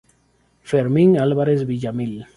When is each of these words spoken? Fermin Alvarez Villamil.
Fermin 0.69 1.19
Alvarez 1.19 1.63
Villamil. 1.67 2.25